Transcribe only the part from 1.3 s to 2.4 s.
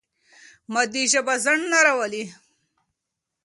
ځنډ نه راولي.